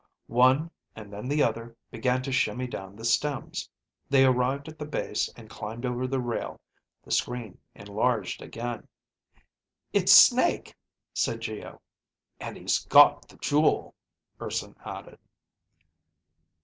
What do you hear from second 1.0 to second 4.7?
then the other began to shimmy down the stems. They arrived